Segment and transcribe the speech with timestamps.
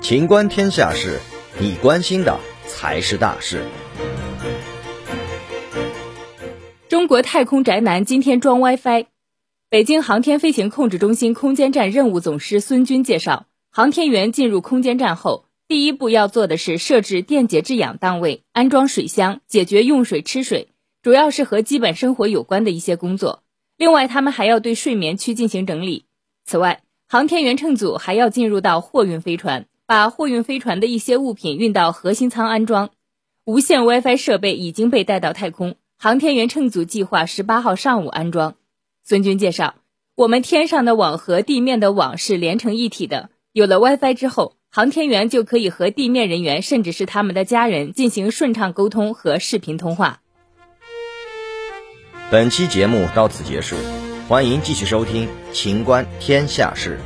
[0.00, 1.18] 情观天下事，
[1.60, 3.62] 你关心的才是大事。
[6.88, 9.06] 中国太空宅男今天装 WiFi。
[9.68, 20.68] 北京航天飞行控制中心空间站任务总师孙军介绍，航天员进入空间站后，第一步要做的是设置电解质氧档位、安装水箱，解决用水吃水，
[21.02, 23.42] 主要是和基本生活有关的一些工作。
[23.76, 26.06] 另外，他们还要对睡眠区进行整理。
[26.46, 26.80] 此外，
[27.10, 32.90] 航天员乘组还要进入到货运飞船，把货运飞船的一些物品运到核心舱安装。
[33.46, 38.56] 无线 WiFi 设备已经被带到太空，航天员乘组计划十八号上午安装。
[39.02, 39.76] 孙军介绍，
[40.16, 43.30] 我们天上的网和地面的网是连成一体的。
[43.52, 50.20] 有了 WiFi 之后，航天员就可以和地面人员，甚至是他们的家人进行顺畅沟通和视频通话。
[52.30, 53.76] 本期节目到此结束，
[54.28, 57.00] 欢迎继续收听《秦观天下事》。